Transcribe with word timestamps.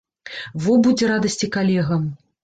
Во 0.63 0.77
будзе 0.87 1.09
радасці 1.11 1.49
калегам! 1.57 2.09